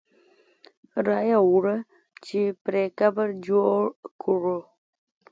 [1.05, 1.77] را یې وړه
[2.25, 3.79] چې پرې قبر جوړ
[4.21, 4.59] کړو.